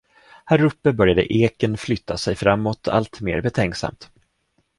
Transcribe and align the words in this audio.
Häruppe 0.45 0.93
började 0.93 1.33
eken 1.33 1.77
flytta 1.77 2.17
sig 2.17 2.35
framåt 2.35 2.87
alltmer 2.87 3.41
betänksamt. 3.41 4.09